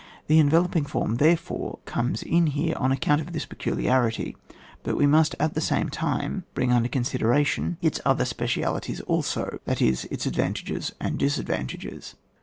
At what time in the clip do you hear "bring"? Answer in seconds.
6.55-6.71